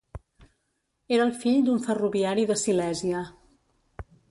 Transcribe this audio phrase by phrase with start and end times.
[1.17, 3.25] Era el fill d'un ferroviari de Silèsia.